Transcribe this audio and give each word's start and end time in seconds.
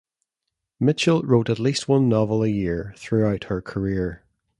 Mitchell 0.79 1.21
wrote 1.21 1.47
at 1.47 1.59
least 1.59 1.87
one 1.87 2.09
novel 2.09 2.41
a 2.41 2.47
year 2.47 2.95
throughout 2.97 3.43
her 3.43 3.61
career. 3.61 4.23